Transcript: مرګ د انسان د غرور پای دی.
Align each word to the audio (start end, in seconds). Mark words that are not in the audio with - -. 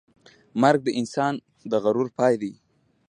مرګ 0.61 0.79
د 0.85 0.89
انسان 0.99 1.33
د 1.71 1.73
غرور 1.83 2.07
پای 2.17 2.33
دی. 2.41 2.53